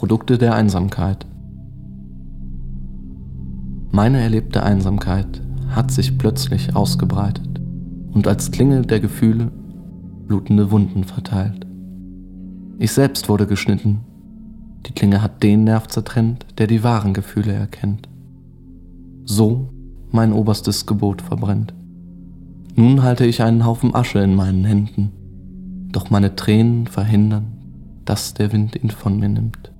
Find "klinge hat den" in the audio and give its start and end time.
14.92-15.64